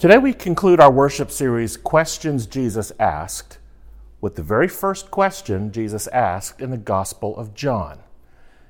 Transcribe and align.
Today 0.00 0.16
we 0.16 0.32
conclude 0.32 0.80
our 0.80 0.90
worship 0.90 1.30
series, 1.30 1.76
Questions 1.76 2.46
Jesus 2.46 2.90
Asked, 2.98 3.58
with 4.22 4.34
the 4.34 4.42
very 4.42 4.66
first 4.66 5.10
question 5.10 5.70
Jesus 5.70 6.06
asked 6.06 6.58
in 6.58 6.70
the 6.70 6.78
Gospel 6.78 7.36
of 7.36 7.52
John. 7.52 7.98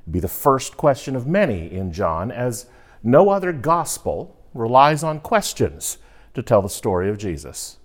It'd 0.03 0.13
be 0.13 0.19
the 0.19 0.27
first 0.27 0.77
question 0.77 1.15
of 1.15 1.29
many 1.29 1.71
in 1.71 1.93
John, 1.93 2.33
as 2.33 2.67
no 3.05 3.29
other 3.29 3.53
gospel 3.53 4.37
relies 4.55 5.05
on 5.05 5.21
questions 5.21 5.99
to 6.35 6.43
tell 6.43 6.63
the 6.63 6.69
story 6.69 7.09
of 7.09 7.17
Jesus. 7.17 7.79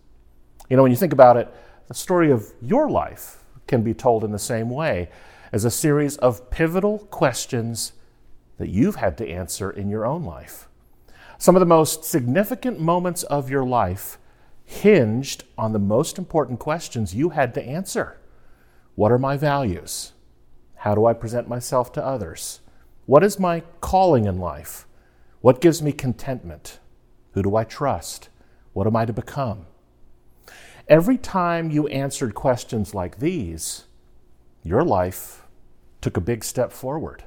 You 0.68 0.78
know, 0.78 0.82
when 0.82 0.92
you 0.92 0.98
think 0.98 1.14
about 1.14 1.38
it, 1.38 1.48
the 1.88 1.94
story 1.94 2.32
of 2.32 2.52
your 2.64 2.90
life 2.90 3.44
can 3.68 3.84
be 3.84 3.94
told 3.94 4.24
in 4.24 4.32
the 4.32 4.40
same 4.40 4.72
way 4.72 5.08
as 5.52 5.66
a 5.66 5.70
series 5.70 6.18
of 6.18 6.50
pivotal 6.50 6.98
questions 6.98 7.94
that 8.58 8.70
you've 8.70 8.96
had 8.96 9.20
to 9.20 9.30
answer 9.30 9.70
in 9.70 9.88
your 9.88 10.04
own 10.04 10.24
life. 10.24 10.68
Some 11.38 11.56
of 11.56 11.60
the 11.60 11.66
most 11.66 12.04
significant 12.04 12.80
moments 12.80 13.24
of 13.24 13.50
your 13.50 13.66
life 13.66 14.18
hinged 14.64 15.44
on 15.58 15.74
the 15.74 15.80
most 15.80 16.18
important 16.18 16.60
questions 16.60 17.14
you 17.14 17.30
had 17.30 17.54
to 17.54 17.64
answer. 17.64 18.18
What 18.96 19.12
are 19.12 19.20
my 19.20 19.38
values? 19.38 20.14
How 20.76 20.96
do 20.96 21.06
I 21.06 21.14
present 21.14 21.48
myself 21.48 21.92
to 21.94 22.06
others? 22.06 22.62
What 23.06 23.24
is 23.24 23.40
my 23.40 23.62
calling 23.82 24.26
in 24.26 24.40
life? 24.40 24.88
What 25.42 25.62
gives 25.62 25.82
me 25.82 25.92
contentment? 25.92 26.80
Who 27.34 27.44
do 27.44 27.56
I 27.56 27.64
trust? 27.64 28.30
What 28.74 28.88
am 28.88 28.96
I 28.96 29.06
to 29.06 29.14
become? 29.14 29.68
Every 30.88 31.18
time 31.18 31.70
you 31.70 31.88
answered 31.88 32.34
questions 32.36 32.94
like 32.94 33.20
these, 33.20 33.86
your 34.64 34.84
life 34.84 35.44
took 36.02 36.18
a 36.18 36.22
big 36.22 36.44
step 36.44 36.72
forward. 36.72 37.24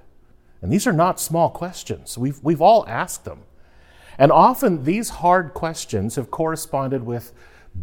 And 0.63 0.73
these 0.73 0.87
are 0.87 0.93
not 0.93 1.21
small 1.21 1.51
questions. 1.51 2.17
We've, 2.17 2.43
we've 2.43 2.63
all 2.63 2.85
asked 2.89 3.25
them. 3.25 3.43
And 4.19 4.33
often 4.33 4.85
these 4.85 5.11
hard 5.11 5.55
questions 5.55 6.17
have 6.17 6.31
corresponded 6.31 7.05
with 7.05 7.33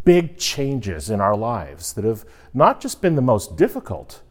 big 0.04 0.38
changes 0.38 1.10
in 1.10 1.22
our 1.22 1.36
lives 1.36 1.94
that 1.94 2.04
have 2.04 2.26
not 2.54 2.82
just 2.82 3.02
been 3.02 3.16
the 3.16 3.22
most 3.22 3.56
difficult, 3.56 4.22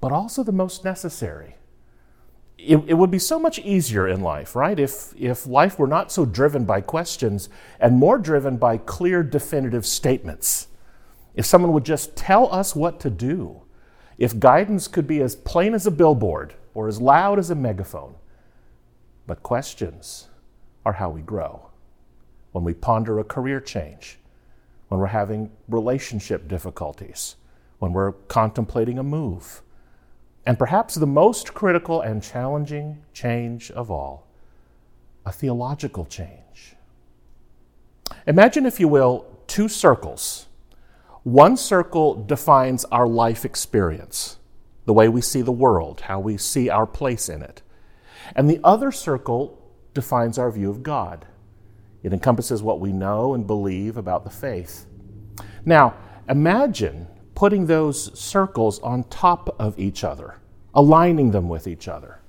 but 0.00 0.12
also 0.12 0.44
the 0.44 0.52
most 0.52 0.84
necessary. 0.84 1.56
It, 2.56 2.78
it, 2.86 2.94
would 2.94 3.10
be 3.10 3.18
so 3.18 3.38
much 3.38 3.58
easier 3.60 4.06
in 4.06 4.20
life, 4.20 4.54
right? 4.54 4.78
If, 4.78 5.14
if 5.16 5.46
life 5.46 5.78
were 5.78 5.86
not 5.86 6.10
so 6.10 6.24
driven 6.24 6.64
by 6.64 6.80
questions 6.80 7.48
and 7.78 7.96
more 7.96 8.18
driven 8.18 8.56
by 8.56 8.78
clear, 8.78 9.22
definitive 9.22 9.86
statements. 9.86 10.68
If 11.34 11.46
someone 11.46 11.72
would 11.72 11.84
just 11.84 12.16
tell 12.16 12.52
us 12.52 12.74
what 12.74 12.98
to 13.00 13.10
do, 13.10 13.62
if 14.18 14.40
guidance 14.40 14.88
could 14.88 15.06
be 15.06 15.20
as 15.20 15.36
plain 15.36 15.72
as 15.72 15.86
a 15.86 15.92
billboard 15.92 16.54
or 16.74 16.88
as 16.88 17.00
loud 17.00 17.38
as 17.38 17.50
a 17.50 17.54
megaphone. 17.54 18.16
But 19.26 19.44
questions, 19.44 20.28
are 20.88 20.94
how 20.94 21.10
we 21.10 21.20
grow. 21.20 21.68
When 22.52 22.64
we 22.64 22.72
ponder 22.72 23.18
a 23.18 23.24
career 23.24 23.60
change, 23.60 24.18
when 24.88 24.98
we're 24.98 25.06
having 25.08 25.50
relationship 25.68 26.48
difficulties, 26.48 27.36
when 27.78 27.92
we're 27.92 28.12
contemplating 28.12 28.98
a 28.98 29.02
move, 29.02 29.60
and 30.46 30.58
perhaps 30.58 30.94
the 30.94 31.06
most 31.06 31.52
critical 31.52 32.00
and 32.00 32.22
challenging 32.22 33.02
change 33.12 33.70
of 33.70 33.90
all, 33.90 34.26
a 35.26 35.30
theological 35.30 36.06
change. 36.06 36.74
Imagine, 38.26 38.64
if 38.64 38.80
you 38.80 38.88
will, 38.88 39.26
two 39.46 39.68
circles. 39.68 40.46
One 41.22 41.58
circle 41.58 42.14
defines 42.14 42.86
our 42.86 43.06
life 43.06 43.44
experience, 43.44 44.38
the 44.86 44.94
way 44.94 45.06
we 45.06 45.20
see 45.20 45.42
the 45.42 45.52
world, 45.52 46.00
how 46.02 46.18
we 46.18 46.38
see 46.38 46.70
our 46.70 46.86
place 46.86 47.28
in 47.28 47.42
it. 47.42 47.60
And 48.34 48.48
the 48.48 48.60
other 48.64 48.90
circle 48.90 49.57
defines 49.98 50.38
our 50.38 50.48
view 50.48 50.70
of 50.70 50.84
God. 50.84 51.26
It 52.04 52.12
encompasses 52.12 52.62
what 52.62 52.78
we 52.78 52.92
know 52.92 53.34
and 53.34 53.44
believe 53.44 53.96
about 53.96 54.22
the 54.22 54.30
faith. 54.30 54.86
Now, 55.64 55.96
imagine 56.28 57.08
putting 57.34 57.66
those 57.66 58.16
circles 58.16 58.78
on 58.78 59.02
top 59.02 59.56
of 59.58 59.76
each 59.76 60.04
other, 60.04 60.36
aligning 60.72 61.32
them 61.32 61.48
with 61.48 61.66
each 61.66 61.88
other. 61.88 62.20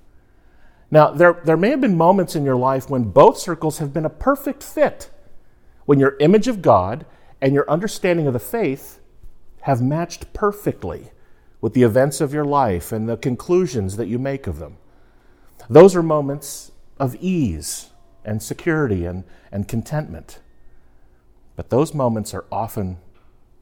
Now, 0.89 1.11
there, 1.11 1.39
there 1.43 1.57
may 1.57 1.69
have 1.69 1.81
been 1.81 1.95
moments 1.95 2.35
in 2.35 2.43
your 2.43 2.55
life 2.55 2.89
when 2.89 3.03
both 3.03 3.37
circles 3.37 3.77
have 3.77 3.93
been 3.93 4.05
a 4.05 4.09
perfect 4.09 4.63
fit, 4.63 5.11
when 5.85 5.99
your 5.99 6.17
image 6.19 6.47
of 6.47 6.63
God 6.63 7.05
and 7.39 7.53
your 7.53 7.69
understanding 7.69 8.25
of 8.25 8.33
the 8.33 8.39
faith 8.39 8.99
have 9.61 9.79
matched 9.79 10.33
perfectly 10.33 11.11
with 11.61 11.75
the 11.75 11.83
events 11.83 12.19
of 12.19 12.33
your 12.33 12.45
life 12.45 12.91
and 12.91 13.07
the 13.07 13.17
conclusions 13.17 13.95
that 13.97 14.07
you 14.07 14.17
make 14.17 14.47
of 14.47 14.57
them. 14.57 14.77
Those 15.69 15.95
are 15.95 16.01
moments 16.01 16.71
of 16.99 17.15
ease 17.15 17.89
and 18.25 18.41
security 18.41 19.05
and, 19.05 19.23
and 19.51 19.67
contentment. 19.67 20.39
But 21.55 21.69
those 21.69 21.93
moments 21.93 22.33
are 22.33 22.45
often 22.51 22.97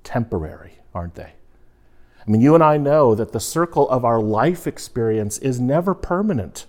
temporary, 0.04 0.80
aren't 0.94 1.16
they? 1.16 1.34
I 2.28 2.30
mean, 2.30 2.42
you 2.42 2.56
and 2.56 2.64
I 2.64 2.78
know 2.78 3.16
that 3.16 3.32
the 3.32 3.40
circle 3.40 3.90
of 3.90 4.04
our 4.04 4.20
life 4.20 4.68
experience 4.68 5.38
is 5.38 5.60
never 5.60 5.94
permanent. 5.94 6.66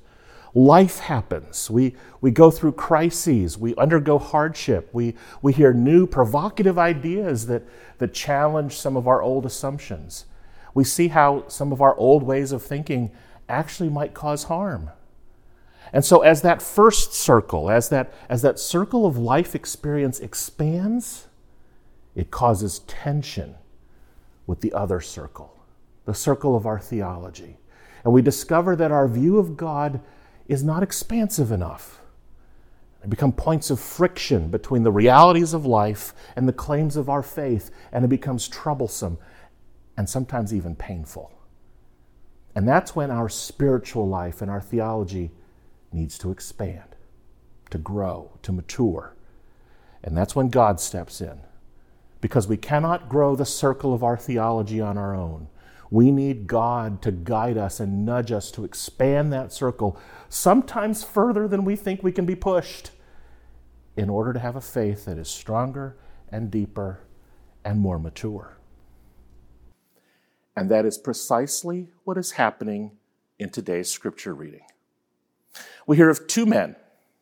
Life 0.55 1.01
happens. 1.01 1.69
We, 1.69 1.97
we 2.21 2.31
go 2.31 2.51
through 2.51 2.73
crises. 2.73 3.59
We 3.59 3.75
undergo 3.75 4.19
hardship. 4.19 4.89
We, 4.93 5.15
we 5.43 5.53
hear 5.53 5.73
new 5.73 6.07
provocative 6.07 6.79
ideas 6.79 7.47
that, 7.47 7.65
that 7.99 8.15
challenge 8.15 8.75
some 8.75 8.97
of 8.97 9.09
our 9.09 9.21
old 9.21 9.45
assumptions. 9.45 10.27
We 10.75 10.85
see 10.85 11.09
how 11.09 11.49
some 11.49 11.73
of 11.73 11.83
our 11.83 11.97
old 11.97 12.23
ways 12.23 12.53
of 12.53 12.63
thinking 12.63 13.11
actually 13.49 13.89
might 13.89 14.15
cause 14.15 14.45
harm. 14.45 14.91
And 15.93 16.05
so 16.05 16.21
as 16.21 16.43
that 16.43 16.61
first 16.61 17.15
circle, 17.15 17.71
as 17.71 17.89
that, 17.89 18.13
as 18.29 18.43
that 18.43 18.59
circle 18.59 19.07
of 19.07 19.17
life 19.17 19.55
experience 19.55 20.21
expands, 20.21 21.29
it 22.15 22.31
causes 22.31 22.81
tension 22.81 23.55
with 24.47 24.61
the 24.61 24.73
other 24.73 25.01
circle, 25.01 25.57
the 26.05 26.15
circle 26.15 26.57
of 26.57 26.67
our 26.67 26.79
theology. 26.79 27.57
And 28.05 28.13
we 28.13 28.23
discover 28.23 28.77
that 28.77 28.91
our 28.91 29.09
view 29.09 29.39
of 29.39 29.57
God 29.57 30.01
is 30.47 30.65
not 30.65 30.83
expansive 30.83 31.53
enough. 31.53 32.01
There 33.01 33.09
become 33.09 33.33
points 33.33 33.71
of 33.71 33.79
friction 33.79 34.51
between 34.51 34.83
the 34.83 34.91
realities 34.91 35.55
of 35.55 35.65
life 35.65 36.13
and 36.35 36.49
the 36.49 36.53
claims 36.53 36.97
of 36.97 37.09
our 37.09 37.23
faith, 37.23 37.71
and 37.93 38.05
it 38.05 38.09
becomes 38.09 38.49
troublesome 38.49 39.19
and 39.97 40.09
sometimes 40.09 40.53
even 40.53 40.75
painful. 40.75 41.33
And 42.55 42.67
that's 42.67 42.97
when 42.97 43.11
our 43.11 43.29
spiritual 43.29 44.09
life 44.09 44.43
and 44.43 44.51
our 44.51 44.61
theology 44.61 45.31
needs 45.93 46.19
to 46.19 46.31
expand, 46.31 46.97
to 47.71 47.79
grow, 47.79 48.39
to 48.43 48.53
mature. 48.53 49.15
And 50.03 50.17
that's 50.17 50.37
when 50.37 50.49
God 50.49 50.81
steps 50.81 51.21
in. 51.21 51.41
Because 52.21 52.49
we 52.49 52.57
cannot 52.57 53.09
grow 53.09 53.37
the 53.37 53.47
circle 53.47 53.95
of 53.95 54.03
our 54.03 54.17
theology 54.17 54.81
on 54.81 54.99
our 54.99 55.15
own. 55.15 55.49
We 55.91 56.11
need 56.11 56.47
God 56.47 57.01
to 57.03 57.13
guide 57.13 57.57
us 57.57 57.81
and 57.81 58.05
nudge 58.05 58.31
us 58.33 58.51
to 58.53 58.65
expand 58.65 59.33
that 59.33 59.53
circle, 59.53 59.99
sometimes 60.29 61.03
further 61.03 61.49
than 61.49 61.65
we 61.65 61.77
think 61.77 62.03
we 62.03 62.13
can 62.13 62.27
be 62.27 62.35
pushed, 62.35 62.91
in 63.97 64.11
order 64.11 64.33
to 64.33 64.39
have 64.39 64.57
a 64.57 64.61
faith 64.61 65.07
that 65.07 65.19
is 65.19 65.29
stronger 65.29 65.97
and 66.31 66.51
deeper 66.51 67.01
and 67.65 67.81
more 67.81 67.99
mature. 67.99 68.59
And 70.57 70.71
that 70.71 70.85
is 70.85 70.99
precisely 70.99 71.89
what 72.05 72.19
is 72.19 72.33
happening 72.33 72.93
in 73.39 73.51
today's 73.51 73.91
scripture 73.91 74.35
reading 74.35 74.63
we 75.87 75.97
hear 75.97 76.11
of 76.11 76.27
two 76.27 76.47
men. 76.47 76.77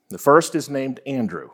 The 0.09 0.19
first 0.19 0.55
is 0.55 0.71
named 0.71 1.01
Andrew. 1.07 1.51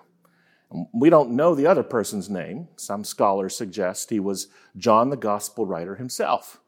We 0.93 1.11
don't 1.11 1.33
know 1.33 1.55
the 1.55 1.67
other 1.67 1.83
person's 1.83 2.31
name. 2.31 2.69
Some 2.77 3.05
scholars 3.05 3.57
suggest 3.57 4.11
he 4.11 4.21
was 4.21 4.49
John 4.77 5.11
the 5.11 5.17
Gospel 5.17 5.67
writer 5.67 5.97
himself. 5.97 6.61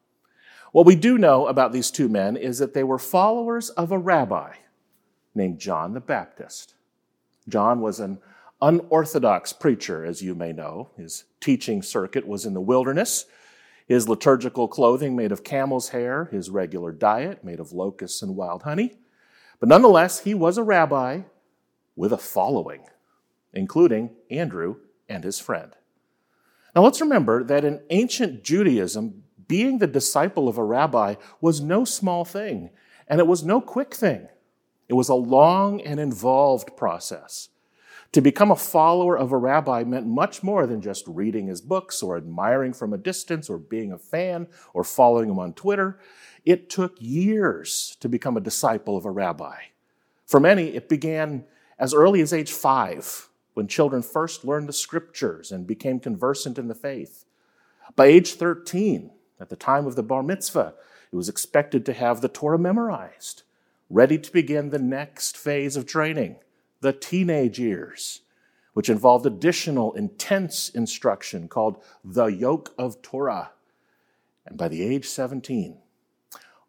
What 0.72 0.86
we 0.86 0.96
do 0.96 1.18
know 1.18 1.46
about 1.46 1.72
these 1.72 1.90
two 1.90 2.08
men 2.08 2.36
is 2.36 2.58
that 2.58 2.74
they 2.74 2.84
were 2.84 2.98
followers 2.98 3.70
of 3.70 3.92
a 3.92 3.98
rabbi 3.98 4.54
named 5.34 5.58
John 5.58 5.94
the 5.94 6.00
Baptist. 6.00 6.74
John 7.48 7.80
was 7.80 8.00
an 8.00 8.18
unorthodox 8.60 9.52
preacher, 9.52 10.04
as 10.04 10.22
you 10.22 10.34
may 10.34 10.52
know. 10.52 10.90
His 10.96 11.24
teaching 11.40 11.82
circuit 11.82 12.26
was 12.26 12.44
in 12.46 12.54
the 12.54 12.60
wilderness. 12.60 13.26
His 13.86 14.08
liturgical 14.08 14.66
clothing 14.66 15.14
made 15.14 15.30
of 15.30 15.44
camel's 15.44 15.90
hair, 15.90 16.26
his 16.26 16.50
regular 16.50 16.90
diet 16.90 17.44
made 17.44 17.60
of 17.60 17.72
locusts 17.72 18.22
and 18.22 18.34
wild 18.34 18.62
honey. 18.62 18.98
But 19.60 19.68
nonetheless, 19.68 20.20
he 20.20 20.34
was 20.34 20.58
a 20.58 20.62
rabbi 20.62 21.22
with 21.96 22.12
a 22.12 22.18
following, 22.18 22.86
including 23.52 24.10
Andrew 24.30 24.76
and 25.08 25.24
his 25.24 25.38
friend. 25.38 25.72
Now 26.74 26.82
let's 26.82 27.00
remember 27.00 27.44
that 27.44 27.64
in 27.64 27.82
ancient 27.90 28.42
Judaism, 28.42 29.22
being 29.46 29.78
the 29.78 29.86
disciple 29.86 30.48
of 30.48 30.58
a 30.58 30.64
rabbi 30.64 31.14
was 31.40 31.60
no 31.60 31.84
small 31.84 32.24
thing, 32.24 32.70
and 33.06 33.20
it 33.20 33.26
was 33.26 33.44
no 33.44 33.60
quick 33.60 33.94
thing. 33.94 34.28
It 34.88 34.94
was 34.94 35.08
a 35.08 35.14
long 35.14 35.80
and 35.80 36.00
involved 36.00 36.76
process. 36.76 37.48
To 38.12 38.20
become 38.20 38.52
a 38.52 38.56
follower 38.56 39.18
of 39.18 39.32
a 39.32 39.36
rabbi 39.36 39.82
meant 39.82 40.06
much 40.06 40.42
more 40.42 40.68
than 40.68 40.80
just 40.80 41.04
reading 41.08 41.48
his 41.48 41.60
books 41.60 42.00
or 42.02 42.16
admiring 42.16 42.72
from 42.72 42.92
a 42.92 42.98
distance 42.98 43.50
or 43.50 43.58
being 43.58 43.90
a 43.92 43.98
fan 43.98 44.46
or 44.72 44.84
following 44.84 45.30
him 45.30 45.40
on 45.40 45.52
Twitter. 45.52 45.98
It 46.44 46.68
took 46.68 46.96
years 46.98 47.96
to 48.00 48.08
become 48.08 48.36
a 48.36 48.40
disciple 48.40 48.96
of 48.96 49.04
a 49.04 49.10
rabbi. 49.10 49.56
For 50.26 50.40
many, 50.40 50.68
it 50.68 50.88
began 50.88 51.44
as 51.78 51.94
early 51.94 52.20
as 52.20 52.32
age 52.32 52.52
five 52.52 53.28
when 53.54 53.68
children 53.68 54.02
first 54.02 54.44
learned 54.44 54.68
the 54.68 54.72
scriptures 54.72 55.52
and 55.52 55.66
became 55.66 56.00
conversant 56.00 56.58
in 56.58 56.68
the 56.68 56.74
faith. 56.74 57.24
By 57.96 58.06
age 58.06 58.34
13, 58.34 59.10
at 59.40 59.48
the 59.48 59.56
time 59.56 59.86
of 59.86 59.96
the 59.96 60.02
bar 60.02 60.22
mitzvah, 60.22 60.74
it 61.12 61.16
was 61.16 61.28
expected 61.28 61.86
to 61.86 61.92
have 61.92 62.20
the 62.20 62.28
Torah 62.28 62.58
memorized, 62.58 63.42
ready 63.88 64.18
to 64.18 64.32
begin 64.32 64.70
the 64.70 64.78
next 64.78 65.36
phase 65.36 65.76
of 65.76 65.86
training, 65.86 66.36
the 66.80 66.92
teenage 66.92 67.58
years, 67.58 68.22
which 68.72 68.88
involved 68.88 69.24
additional 69.24 69.92
intense 69.92 70.68
instruction 70.68 71.48
called 71.48 71.82
the 72.04 72.26
yoke 72.26 72.74
of 72.76 73.00
Torah. 73.02 73.52
And 74.44 74.58
by 74.58 74.68
the 74.68 74.82
age 74.82 75.06
17, 75.06 75.78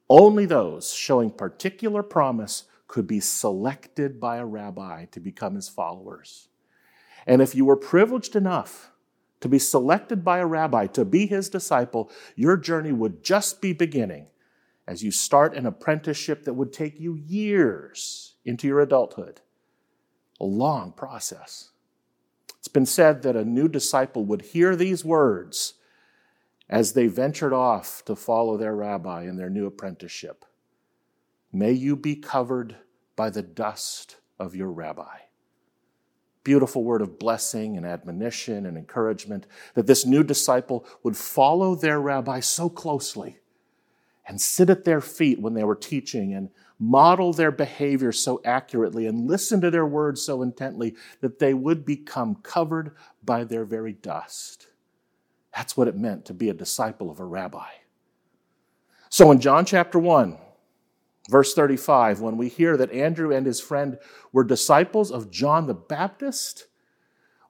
only 0.09 0.45
those 0.45 0.93
showing 0.93 1.31
particular 1.31 2.03
promise 2.03 2.65
could 2.87 3.07
be 3.07 3.19
selected 3.19 4.19
by 4.19 4.37
a 4.37 4.45
rabbi 4.45 5.05
to 5.05 5.19
become 5.19 5.55
his 5.55 5.69
followers. 5.69 6.49
And 7.25 7.41
if 7.41 7.55
you 7.55 7.65
were 7.65 7.75
privileged 7.75 8.35
enough 8.35 8.91
to 9.41 9.49
be 9.49 9.59
selected 9.59 10.23
by 10.23 10.39
a 10.39 10.45
rabbi 10.45 10.87
to 10.87 11.05
be 11.05 11.25
his 11.25 11.49
disciple, 11.49 12.11
your 12.35 12.57
journey 12.57 12.91
would 12.91 13.23
just 13.23 13.61
be 13.61 13.73
beginning 13.73 14.27
as 14.87 15.03
you 15.03 15.11
start 15.11 15.55
an 15.55 15.65
apprenticeship 15.65 16.43
that 16.45 16.53
would 16.53 16.71
take 16.71 16.99
you 16.99 17.15
years 17.15 18.35
into 18.45 18.67
your 18.67 18.79
adulthood. 18.79 19.41
A 20.39 20.45
long 20.45 20.91
process. 20.91 21.71
It's 22.59 22.67
been 22.67 22.85
said 22.85 23.21
that 23.21 23.35
a 23.35 23.45
new 23.45 23.67
disciple 23.67 24.25
would 24.25 24.41
hear 24.41 24.75
these 24.75 25.05
words 25.05 25.74
as 26.69 26.93
they 26.93 27.07
ventured 27.07 27.53
off 27.53 28.03
to 28.05 28.15
follow 28.15 28.57
their 28.57 28.75
rabbi 28.75 29.23
in 29.23 29.37
their 29.37 29.49
new 29.49 29.65
apprenticeship. 29.65 30.45
May 31.51 31.71
you 31.71 31.95
be 31.95 32.15
covered 32.15 32.75
by 33.15 33.29
the 33.29 33.41
dust 33.41 34.17
of 34.39 34.55
your 34.55 34.71
rabbi. 34.71 35.17
Beautiful 36.43 36.83
word 36.83 37.01
of 37.01 37.17
blessing 37.17 37.77
and 37.77 37.85
admonition 37.85 38.65
and 38.65 38.77
encouragement 38.77 39.47
that 39.73 39.87
this 39.87 40.05
new 40.05 40.23
disciple 40.23 40.85
would 41.01 41.17
follow 41.17 41.75
their 41.75 41.99
rabbi 41.99 42.39
so 42.39 42.69
closely 42.69 43.39
and 44.27 44.41
sit 44.41 44.69
at 44.69 44.85
their 44.85 45.01
feet 45.01 45.39
when 45.39 45.53
they 45.53 45.63
were 45.63 45.75
teaching 45.75 46.33
and 46.33 46.49
model 46.77 47.31
their 47.31 47.51
behavior 47.51 48.11
so 48.11 48.41
accurately 48.43 49.07
and 49.07 49.27
listen 49.27 49.61
to 49.61 49.71
their 49.71 49.85
words 49.85 50.21
so 50.21 50.41
intently 50.41 50.95
that 51.21 51.39
they 51.39 51.53
would 51.53 51.85
become 51.85 52.35
covered 52.35 52.91
by 53.23 53.43
their 53.43 53.65
very 53.65 53.93
dust. 53.93 54.67
That's 55.55 55.77
what 55.77 55.87
it 55.87 55.95
meant 55.95 56.25
to 56.25 56.33
be 56.33 56.49
a 56.49 56.53
disciple 56.53 57.09
of 57.09 57.19
a 57.19 57.25
rabbi. 57.25 57.69
So 59.09 59.31
in 59.31 59.39
John 59.39 59.65
chapter 59.65 59.97
1, 59.97 60.37
verse 61.29 61.53
35, 61.53 62.19
when 62.19 62.35
we 62.35 62.49
hear 62.49 62.75
that 62.75 62.91
Andrew 62.91 63.33
and 63.33 63.45
his 63.45 63.61
friend 63.61 63.97
were 64.33 64.43
disciples 64.43 65.11
of 65.11 65.31
John 65.31 65.67
the 65.67 65.73
Baptist, 65.73 66.67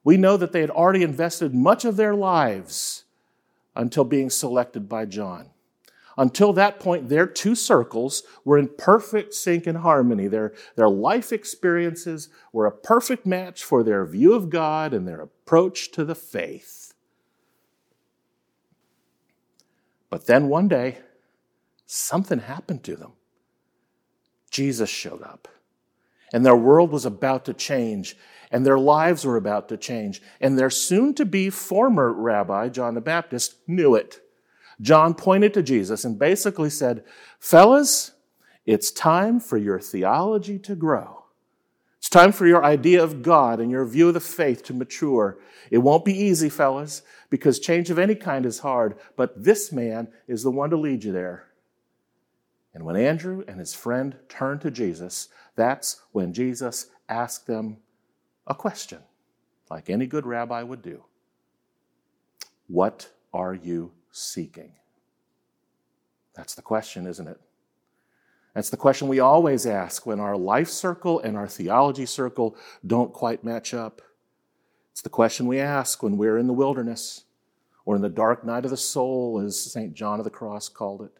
we 0.04 0.16
know 0.16 0.36
that 0.36 0.52
they 0.52 0.60
had 0.60 0.70
already 0.70 1.02
invested 1.02 1.52
much 1.52 1.84
of 1.84 1.96
their 1.96 2.14
lives 2.14 3.04
until 3.74 4.04
being 4.04 4.30
selected 4.30 4.88
by 4.88 5.04
John. 5.04 5.50
Until 6.16 6.52
that 6.54 6.78
point, 6.78 7.08
their 7.08 7.26
two 7.26 7.54
circles 7.56 8.22
were 8.44 8.56
in 8.56 8.68
perfect 8.68 9.34
sync 9.34 9.66
and 9.66 9.78
harmony. 9.78 10.28
Their, 10.28 10.54
their 10.76 10.88
life 10.88 11.32
experiences 11.32 12.28
were 12.52 12.66
a 12.66 12.72
perfect 12.72 13.26
match 13.26 13.64
for 13.64 13.82
their 13.82 14.06
view 14.06 14.32
of 14.32 14.48
God 14.48 14.94
and 14.94 15.06
their 15.06 15.20
approach 15.20 15.90
to 15.90 16.04
the 16.04 16.14
faith. 16.14 16.85
But 20.10 20.26
then 20.26 20.48
one 20.48 20.68
day, 20.68 20.98
something 21.86 22.38
happened 22.38 22.84
to 22.84 22.96
them. 22.96 23.12
Jesus 24.50 24.88
showed 24.88 25.22
up, 25.22 25.48
and 26.32 26.44
their 26.44 26.56
world 26.56 26.90
was 26.90 27.04
about 27.04 27.44
to 27.46 27.54
change, 27.54 28.16
and 28.50 28.64
their 28.64 28.78
lives 28.78 29.24
were 29.24 29.36
about 29.36 29.68
to 29.68 29.76
change, 29.76 30.22
and 30.40 30.58
their 30.58 30.70
soon 30.70 31.14
to 31.14 31.24
be 31.24 31.50
former 31.50 32.12
rabbi, 32.12 32.68
John 32.68 32.94
the 32.94 33.00
Baptist, 33.00 33.56
knew 33.66 33.94
it. 33.94 34.20
John 34.80 35.14
pointed 35.14 35.54
to 35.54 35.62
Jesus 35.62 36.04
and 36.04 36.18
basically 36.18 36.70
said, 36.70 37.04
Fellas, 37.40 38.12
it's 38.64 38.90
time 38.90 39.40
for 39.40 39.56
your 39.56 39.80
theology 39.80 40.58
to 40.60 40.74
grow. 40.74 41.25
Time 42.16 42.32
for 42.32 42.46
your 42.46 42.64
idea 42.64 43.04
of 43.04 43.20
God 43.20 43.60
and 43.60 43.70
your 43.70 43.84
view 43.84 44.08
of 44.08 44.14
the 44.14 44.20
faith 44.20 44.62
to 44.62 44.72
mature. 44.72 45.36
It 45.70 45.76
won't 45.76 46.02
be 46.02 46.18
easy, 46.18 46.48
fellas, 46.48 47.02
because 47.28 47.58
change 47.58 47.90
of 47.90 47.98
any 47.98 48.14
kind 48.14 48.46
is 48.46 48.60
hard, 48.60 48.96
but 49.16 49.44
this 49.44 49.70
man 49.70 50.08
is 50.26 50.42
the 50.42 50.50
one 50.50 50.70
to 50.70 50.78
lead 50.78 51.04
you 51.04 51.12
there. 51.12 51.48
And 52.72 52.86
when 52.86 52.96
Andrew 52.96 53.44
and 53.46 53.60
his 53.60 53.74
friend 53.74 54.16
turned 54.30 54.62
to 54.62 54.70
Jesus, 54.70 55.28
that's 55.56 56.00
when 56.12 56.32
Jesus 56.32 56.86
asked 57.06 57.46
them 57.46 57.76
a 58.46 58.54
question, 58.54 59.00
like 59.70 59.90
any 59.90 60.06
good 60.06 60.24
rabbi 60.24 60.62
would 60.62 60.80
do 60.80 61.04
What 62.66 63.10
are 63.34 63.52
you 63.52 63.92
seeking? 64.10 64.72
That's 66.34 66.54
the 66.54 66.62
question, 66.62 67.06
isn't 67.06 67.28
it? 67.28 67.38
That's 68.56 68.70
the 68.70 68.78
question 68.78 69.08
we 69.08 69.20
always 69.20 69.66
ask 69.66 70.06
when 70.06 70.18
our 70.18 70.34
life 70.34 70.70
circle 70.70 71.20
and 71.20 71.36
our 71.36 71.46
theology 71.46 72.06
circle 72.06 72.56
don't 72.86 73.12
quite 73.12 73.44
match 73.44 73.74
up. 73.74 74.00
It's 74.92 75.02
the 75.02 75.10
question 75.10 75.46
we 75.46 75.60
ask 75.60 76.02
when 76.02 76.16
we're 76.16 76.38
in 76.38 76.46
the 76.46 76.54
wilderness 76.54 77.24
or 77.84 77.96
in 77.96 78.00
the 78.00 78.08
dark 78.08 78.46
night 78.46 78.64
of 78.64 78.70
the 78.70 78.76
soul, 78.78 79.38
as 79.44 79.60
St. 79.60 79.92
John 79.92 80.20
of 80.20 80.24
the 80.24 80.30
Cross 80.30 80.70
called 80.70 81.02
it. 81.02 81.12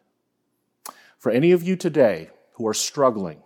For 1.19 1.31
any 1.31 1.51
of 1.51 1.61
you 1.61 1.75
today 1.75 2.31
who 2.53 2.65
are 2.65 2.73
struggling 2.73 3.43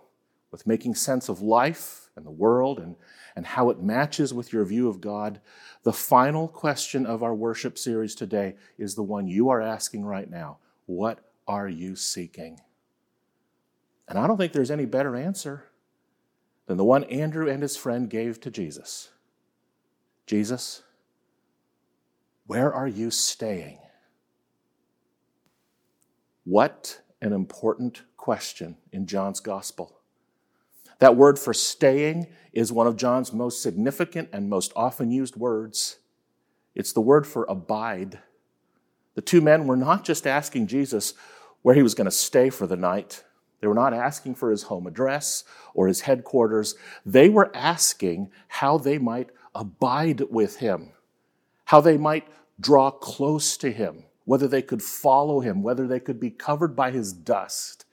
with 0.50 0.66
making 0.66 0.94
sense 0.94 1.28
of 1.28 1.42
life 1.42 2.08
and 2.16 2.24
the 2.24 2.30
world 2.30 2.80
and, 2.80 2.96
and 3.36 3.44
how 3.44 3.68
it 3.68 3.82
matches 3.82 4.32
with 4.32 4.54
your 4.54 4.64
view 4.64 4.88
of 4.88 5.02
God, 5.02 5.38
the 5.82 5.92
final 5.92 6.48
question 6.48 7.04
of 7.04 7.22
our 7.22 7.34
worship 7.34 7.76
series 7.76 8.14
today 8.14 8.54
is 8.78 8.94
the 8.94 9.02
one 9.02 9.28
you 9.28 9.50
are 9.50 9.60
asking 9.60 10.06
right 10.06 10.30
now 10.30 10.56
What 10.86 11.18
are 11.46 11.68
you 11.68 11.94
seeking? 11.94 12.58
And 14.08 14.18
I 14.18 14.26
don't 14.26 14.36
think 14.36 14.52
there's 14.52 14.70
any 14.70 14.86
better 14.86 15.16
answer 15.16 15.64
than 16.66 16.76
the 16.76 16.84
one 16.84 17.04
Andrew 17.04 17.48
and 17.48 17.62
his 17.62 17.76
friend 17.76 18.08
gave 18.08 18.40
to 18.40 18.50
Jesus 18.50 19.10
Jesus, 20.26 20.82
where 22.46 22.72
are 22.72 22.88
you 22.88 23.10
staying? 23.10 23.78
What 26.44 27.00
an 27.20 27.32
important 27.32 28.02
question 28.16 28.76
in 28.92 29.06
John's 29.06 29.40
gospel. 29.40 29.98
That 30.98 31.16
word 31.16 31.38
for 31.38 31.52
staying 31.52 32.28
is 32.52 32.72
one 32.72 32.86
of 32.86 32.96
John's 32.96 33.32
most 33.32 33.62
significant 33.62 34.28
and 34.32 34.48
most 34.48 34.72
often 34.76 35.10
used 35.10 35.36
words. 35.36 35.98
It's 36.74 36.92
the 36.92 37.00
word 37.00 37.26
for 37.26 37.44
abide. 37.48 38.20
The 39.14 39.22
two 39.22 39.40
men 39.40 39.66
were 39.66 39.76
not 39.76 40.04
just 40.04 40.26
asking 40.26 40.68
Jesus 40.68 41.14
where 41.62 41.74
he 41.74 41.82
was 41.82 41.94
going 41.94 42.04
to 42.06 42.10
stay 42.10 42.50
for 42.50 42.66
the 42.66 42.76
night. 42.76 43.24
They 43.62 43.68
were 43.68 43.74
not 43.74 43.94
asking 43.94 44.34
for 44.34 44.50
his 44.50 44.64
home 44.64 44.88
address 44.88 45.44
or 45.72 45.86
his 45.86 46.00
headquarters. 46.00 46.74
They 47.06 47.28
were 47.28 47.54
asking 47.54 48.32
how 48.48 48.76
they 48.76 48.98
might 48.98 49.30
abide 49.54 50.20
with 50.30 50.56
him, 50.56 50.90
how 51.66 51.80
they 51.80 51.96
might 51.96 52.26
draw 52.60 52.90
close 52.90 53.56
to 53.58 53.70
him, 53.70 54.02
whether 54.24 54.48
they 54.48 54.62
could 54.62 54.82
follow 54.82 55.38
him, 55.40 55.62
whether 55.62 55.86
they 55.86 56.00
could 56.00 56.18
be 56.18 56.30
covered 56.30 56.74
by 56.74 56.90
his 56.90 57.12
dust, 57.12 57.84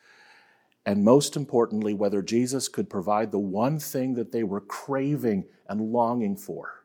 and 0.87 1.03
most 1.03 1.35
importantly, 1.35 1.93
whether 1.93 2.23
Jesus 2.23 2.67
could 2.67 2.89
provide 2.89 3.31
the 3.31 3.37
one 3.37 3.77
thing 3.77 4.15
that 4.15 4.31
they 4.31 4.43
were 4.43 4.61
craving 4.61 5.45
and 5.67 5.91
longing 5.91 6.35
for 6.35 6.83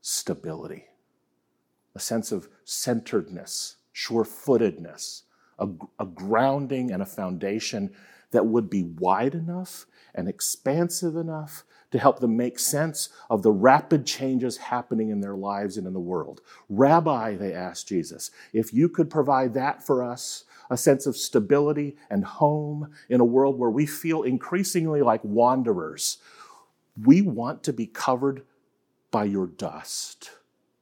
stability, 0.00 0.84
a 1.96 1.98
sense 1.98 2.30
of 2.30 2.48
centeredness, 2.64 3.76
sure 3.92 4.24
footedness, 4.24 5.24
a, 5.58 5.68
a, 5.98 6.06
grounding 6.06 6.90
and 6.90 7.02
a 7.02 7.06
foundation 7.06 7.90
that 8.30 8.46
would 8.46 8.68
be 8.70 8.82
wide 8.82 9.34
enough 9.34 9.86
and 10.14 10.28
expansive 10.28 11.16
enough 11.16 11.64
to 11.90 11.98
help 11.98 12.20
them 12.20 12.36
make 12.36 12.58
sense 12.58 13.10
of 13.28 13.42
the 13.42 13.52
rapid 13.52 14.06
changes 14.06 14.56
happening 14.56 15.10
in 15.10 15.20
their 15.20 15.36
lives 15.36 15.76
and 15.76 15.86
in 15.86 15.92
the 15.92 16.00
world. 16.00 16.40
Rabbi, 16.68 17.36
they 17.36 17.52
asked 17.52 17.86
Jesus, 17.86 18.30
if 18.52 18.72
you 18.72 18.88
could 18.88 19.10
provide 19.10 19.54
that 19.54 19.86
for 19.86 20.02
us, 20.02 20.44
a 20.70 20.76
sense 20.76 21.06
of 21.06 21.16
stability 21.16 21.96
and 22.08 22.24
home 22.24 22.90
in 23.10 23.20
a 23.20 23.24
world 23.24 23.58
where 23.58 23.70
we 23.70 23.84
feel 23.84 24.22
increasingly 24.22 25.02
like 25.02 25.22
wanderers, 25.22 26.16
we 27.04 27.20
want 27.20 27.62
to 27.64 27.72
be 27.74 27.86
covered 27.86 28.42
by 29.10 29.24
your 29.24 29.46
dust. 29.46 30.30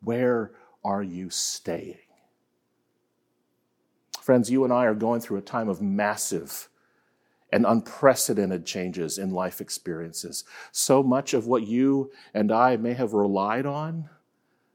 Where 0.03 0.53
are 0.85 1.03
you 1.03 1.29
staying? 1.29 1.99
Friends, 4.21 4.51
you 4.51 4.65
and 4.65 4.73
I 4.73 4.85
are 4.87 4.95
going 4.95 5.21
through 5.21 5.39
a 5.39 5.43
time 5.43 5.69
of 5.69 5.81
massive 5.81 6.69
and 7.53 7.67
unprecedented 7.67 8.65
changes 8.65 9.19
in 9.19 9.31
life 9.31 9.61
experiences. 9.61 10.45
So 10.73 11.03
much 11.03 11.35
of 11.35 11.47
what 11.47 11.67
you 11.67 12.13
and 12.33 12.53
I 12.53 12.77
may 12.77 12.95
have 12.95 13.13
relied 13.13 13.67
on 13.67 14.09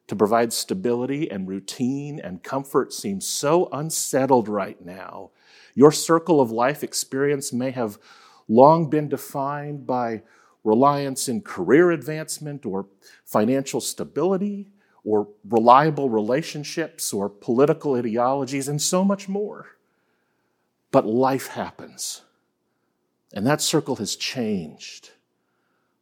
to 0.07 0.15
provide 0.15 0.53
stability 0.53 1.29
and 1.31 1.47
routine 1.47 2.19
and 2.19 2.43
comfort 2.43 2.93
seems 2.93 3.27
so 3.27 3.69
unsettled 3.71 4.47
right 4.47 4.83
now. 4.83 5.31
Your 5.73 5.91
circle 5.91 6.41
of 6.41 6.51
life 6.51 6.83
experience 6.83 7.53
may 7.53 7.71
have 7.71 7.97
long 8.47 8.89
been 8.89 9.09
defined 9.09 9.87
by 9.87 10.21
reliance 10.63 11.29
in 11.29 11.41
career 11.41 11.91
advancement 11.91 12.65
or 12.65 12.87
financial 13.23 13.81
stability 13.81 14.71
or 15.05 15.27
reliable 15.47 16.09
relationships 16.09 17.13
or 17.13 17.29
political 17.29 17.93
ideologies 17.93 18.67
and 18.67 18.81
so 18.81 19.05
much 19.05 19.29
more. 19.29 19.77
But 20.91 21.05
life 21.05 21.47
happens. 21.47 22.23
And 23.33 23.45
that 23.45 23.61
circle 23.61 23.97
has 23.97 24.15
changed, 24.15 25.11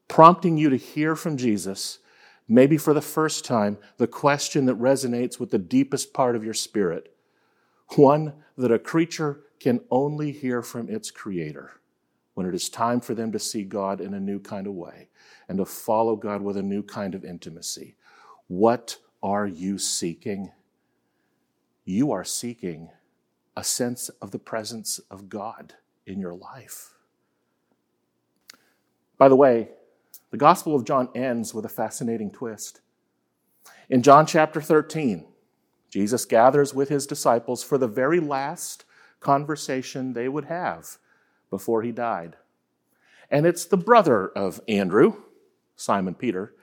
prompting 0.07 0.57
you 0.57 0.69
to 0.69 0.77
hear 0.77 1.15
from 1.15 1.35
Jesus, 1.35 1.99
maybe 2.47 2.77
for 2.77 2.93
the 2.93 3.01
first 3.01 3.43
time, 3.43 3.77
the 3.97 4.07
question 4.07 4.65
that 4.65 4.79
resonates 4.79 5.39
with 5.39 5.51
the 5.51 5.57
deepest 5.57 6.13
part 6.13 6.35
of 6.35 6.43
your 6.43 6.53
spirit, 6.53 7.13
one 7.95 8.33
that 8.57 8.71
a 8.71 8.79
creature 8.79 9.41
can 9.59 9.81
only 9.89 10.31
hear 10.31 10.61
from 10.61 10.89
its 10.89 11.09
creator 11.09 11.71
when 12.35 12.45
it 12.45 12.55
is 12.55 12.69
time 12.69 12.99
for 12.99 13.13
them 13.13 13.31
to 13.31 13.39
see 13.39 13.63
God 13.63 14.01
in 14.01 14.13
a 14.13 14.19
new 14.19 14.39
kind 14.39 14.67
of 14.67 14.73
way 14.73 15.07
and 15.47 15.57
to 15.57 15.65
follow 15.65 16.15
God 16.15 16.41
with 16.41 16.57
a 16.57 16.63
new 16.63 16.83
kind 16.83 17.15
of 17.15 17.25
intimacy. 17.25 17.95
What 18.53 18.97
are 19.23 19.47
you 19.47 19.79
seeking? 19.79 20.51
You 21.85 22.11
are 22.11 22.23
seeking 22.23 22.91
a 23.57 23.63
sense 23.63 24.09
of 24.21 24.29
the 24.29 24.37
presence 24.37 24.99
of 25.09 25.27
God 25.27 25.73
in 26.05 26.19
your 26.19 26.35
life. 26.35 26.93
By 29.17 29.27
the 29.27 29.35
way, 29.35 29.69
the 30.29 30.37
Gospel 30.37 30.75
of 30.75 30.85
John 30.85 31.09
ends 31.15 31.55
with 31.55 31.65
a 31.65 31.69
fascinating 31.69 32.29
twist. 32.29 32.81
In 33.89 34.03
John 34.03 34.27
chapter 34.27 34.61
13, 34.61 35.25
Jesus 35.89 36.23
gathers 36.23 36.75
with 36.75 36.89
his 36.89 37.07
disciples 37.07 37.63
for 37.63 37.79
the 37.79 37.87
very 37.87 38.19
last 38.19 38.85
conversation 39.19 40.13
they 40.13 40.29
would 40.29 40.45
have 40.45 40.99
before 41.49 41.81
he 41.81 41.91
died. 41.91 42.35
And 43.31 43.47
it's 43.47 43.65
the 43.65 43.77
brother 43.77 44.27
of 44.27 44.61
Andrew, 44.67 45.23
Simon 45.75 46.13
Peter, 46.13 46.53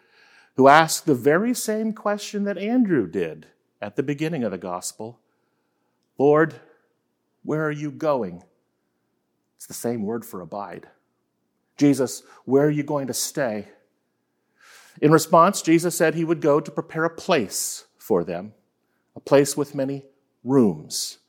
who 0.60 0.68
asked 0.68 1.06
the 1.06 1.14
very 1.14 1.54
same 1.54 1.94
question 1.94 2.44
that 2.44 2.58
Andrew 2.58 3.06
did 3.06 3.46
at 3.80 3.96
the 3.96 4.02
beginning 4.02 4.44
of 4.44 4.50
the 4.50 4.58
gospel 4.58 5.18
Lord, 6.18 6.54
where 7.42 7.64
are 7.64 7.70
you 7.70 7.90
going? 7.90 8.44
It's 9.56 9.64
the 9.64 9.72
same 9.72 10.02
word 10.02 10.22
for 10.22 10.42
abide. 10.42 10.86
Jesus, 11.78 12.24
where 12.44 12.66
are 12.66 12.70
you 12.70 12.82
going 12.82 13.06
to 13.06 13.14
stay? 13.14 13.68
In 15.00 15.10
response, 15.10 15.62
Jesus 15.62 15.96
said 15.96 16.14
he 16.14 16.26
would 16.26 16.42
go 16.42 16.60
to 16.60 16.70
prepare 16.70 17.04
a 17.06 17.16
place 17.16 17.86
for 17.96 18.22
them, 18.22 18.52
a 19.16 19.20
place 19.20 19.56
with 19.56 19.74
many 19.74 20.04
rooms. 20.44 21.20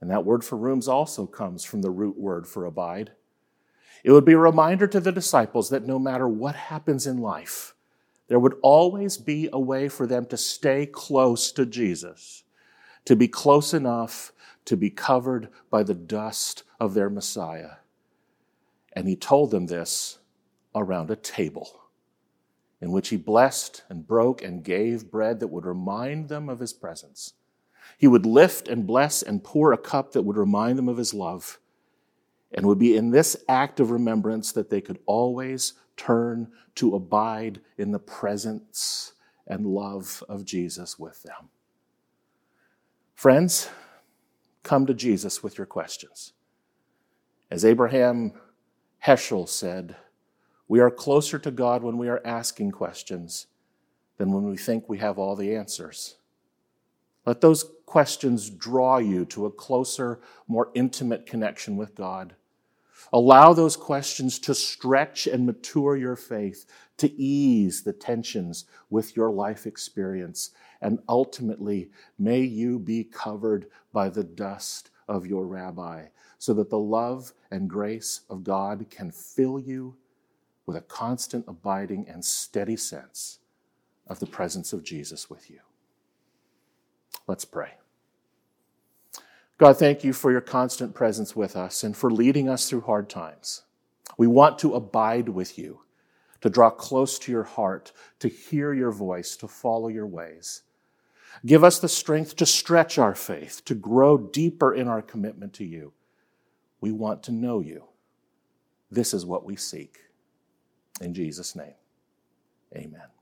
And 0.00 0.10
that 0.10 0.24
word 0.24 0.42
for 0.42 0.56
rooms 0.56 0.88
also 0.88 1.26
comes 1.26 1.62
from 1.62 1.82
the 1.82 1.90
root 1.90 2.18
word 2.18 2.46
for 2.46 2.64
abide. 2.64 3.10
It 4.02 4.12
would 4.12 4.24
be 4.24 4.32
a 4.32 4.38
reminder 4.38 4.86
to 4.86 4.98
the 4.98 5.12
disciples 5.12 5.68
that 5.68 5.86
no 5.86 5.98
matter 5.98 6.26
what 6.26 6.54
happens 6.54 7.06
in 7.06 7.18
life, 7.18 7.74
there 8.28 8.38
would 8.38 8.56
always 8.62 9.16
be 9.16 9.48
a 9.52 9.58
way 9.58 9.88
for 9.88 10.06
them 10.06 10.26
to 10.26 10.36
stay 10.36 10.86
close 10.86 11.50
to 11.52 11.66
Jesus, 11.66 12.44
to 13.04 13.16
be 13.16 13.28
close 13.28 13.74
enough 13.74 14.32
to 14.68 14.76
be 14.76 14.90
covered 14.90 15.48
by 15.70 15.82
the 15.82 15.94
dust 15.94 16.62
of 16.78 16.92
their 16.92 17.08
Messiah. 17.08 17.76
And 18.92 19.08
he 19.08 19.16
told 19.16 19.50
them 19.50 19.66
this 19.66 20.18
around 20.74 21.10
a 21.10 21.16
table 21.16 21.80
in 22.82 22.92
which 22.92 23.08
he 23.08 23.16
blessed 23.16 23.82
and 23.88 24.06
broke 24.06 24.42
and 24.42 24.62
gave 24.62 25.10
bread 25.10 25.40
that 25.40 25.48
would 25.48 25.64
remind 25.64 26.28
them 26.28 26.50
of 26.50 26.60
his 26.60 26.74
presence. 26.74 27.32
He 27.96 28.06
would 28.06 28.26
lift 28.26 28.68
and 28.68 28.86
bless 28.86 29.22
and 29.22 29.42
pour 29.42 29.72
a 29.72 29.78
cup 29.78 30.12
that 30.12 30.22
would 30.22 30.36
remind 30.36 30.76
them 30.76 30.88
of 30.88 30.98
his 30.98 31.14
love. 31.14 31.58
And 32.52 32.66
would 32.66 32.78
be 32.78 32.96
in 32.96 33.10
this 33.10 33.36
act 33.48 33.80
of 33.80 33.90
remembrance 33.90 34.52
that 34.52 34.68
they 34.70 34.80
could 34.82 34.98
always 35.06 35.72
turn 35.98 36.50
to 36.76 36.94
abide 36.94 37.60
in 37.76 37.92
the 37.92 37.98
presence 37.98 39.12
and 39.46 39.66
love 39.66 40.24
of 40.28 40.46
Jesus 40.46 40.98
with 40.98 41.22
them. 41.22 41.50
Friends, 43.14 43.68
come 44.62 44.86
to 44.86 44.94
Jesus 44.94 45.42
with 45.42 45.58
your 45.58 45.66
questions. 45.66 46.32
As 47.50 47.64
Abraham 47.64 48.32
Heschel 49.04 49.48
said, 49.48 49.96
we 50.68 50.80
are 50.80 50.90
closer 50.90 51.38
to 51.38 51.50
God 51.50 51.82
when 51.82 51.98
we 51.98 52.08
are 52.08 52.20
asking 52.24 52.70
questions 52.70 53.46
than 54.18 54.32
when 54.32 54.44
we 54.44 54.56
think 54.56 54.88
we 54.88 54.98
have 54.98 55.18
all 55.18 55.34
the 55.34 55.54
answers. 55.54 56.16
Let 57.24 57.40
those 57.40 57.64
questions 57.86 58.50
draw 58.50 58.98
you 58.98 59.24
to 59.26 59.46
a 59.46 59.50
closer, 59.50 60.20
more 60.46 60.70
intimate 60.74 61.26
connection 61.26 61.76
with 61.76 61.94
God. 61.94 62.34
Allow 63.12 63.52
those 63.52 63.76
questions 63.76 64.38
to 64.40 64.54
stretch 64.54 65.26
and 65.26 65.46
mature 65.46 65.96
your 65.96 66.16
faith, 66.16 66.66
to 66.98 67.12
ease 67.20 67.82
the 67.82 67.92
tensions 67.92 68.66
with 68.90 69.16
your 69.16 69.30
life 69.30 69.66
experience. 69.66 70.50
And 70.80 70.98
ultimately, 71.08 71.90
may 72.18 72.40
you 72.40 72.78
be 72.78 73.04
covered 73.04 73.66
by 73.92 74.10
the 74.10 74.24
dust 74.24 74.90
of 75.08 75.26
your 75.26 75.46
rabbi, 75.46 76.06
so 76.38 76.52
that 76.54 76.70
the 76.70 76.78
love 76.78 77.32
and 77.50 77.68
grace 77.68 78.20
of 78.28 78.44
God 78.44 78.86
can 78.90 79.10
fill 79.10 79.58
you 79.58 79.96
with 80.66 80.76
a 80.76 80.82
constant, 80.82 81.46
abiding, 81.48 82.06
and 82.08 82.22
steady 82.24 82.76
sense 82.76 83.38
of 84.06 84.20
the 84.20 84.26
presence 84.26 84.72
of 84.72 84.84
Jesus 84.84 85.30
with 85.30 85.50
you. 85.50 85.60
Let's 87.26 87.44
pray. 87.44 87.72
God, 89.58 89.76
thank 89.76 90.04
you 90.04 90.12
for 90.12 90.30
your 90.30 90.40
constant 90.40 90.94
presence 90.94 91.34
with 91.34 91.56
us 91.56 91.82
and 91.82 91.96
for 91.96 92.10
leading 92.12 92.48
us 92.48 92.70
through 92.70 92.82
hard 92.82 93.10
times. 93.10 93.62
We 94.16 94.28
want 94.28 94.58
to 94.60 94.74
abide 94.74 95.28
with 95.28 95.58
you, 95.58 95.80
to 96.40 96.48
draw 96.48 96.70
close 96.70 97.18
to 97.20 97.32
your 97.32 97.42
heart, 97.42 97.92
to 98.20 98.28
hear 98.28 98.72
your 98.72 98.92
voice, 98.92 99.36
to 99.38 99.48
follow 99.48 99.88
your 99.88 100.06
ways. 100.06 100.62
Give 101.44 101.64
us 101.64 101.80
the 101.80 101.88
strength 101.88 102.36
to 102.36 102.46
stretch 102.46 102.98
our 102.98 103.16
faith, 103.16 103.62
to 103.64 103.74
grow 103.74 104.16
deeper 104.16 104.72
in 104.72 104.86
our 104.86 105.02
commitment 105.02 105.52
to 105.54 105.64
you. 105.64 105.92
We 106.80 106.92
want 106.92 107.24
to 107.24 107.32
know 107.32 107.60
you. 107.60 107.84
This 108.90 109.12
is 109.12 109.26
what 109.26 109.44
we 109.44 109.56
seek. 109.56 109.98
In 111.00 111.14
Jesus' 111.14 111.56
name, 111.56 111.74
amen. 112.74 113.17